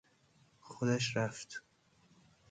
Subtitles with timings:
[0.59, 1.63] خودش رفت.